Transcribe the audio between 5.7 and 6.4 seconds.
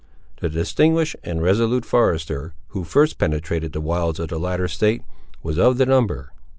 the number.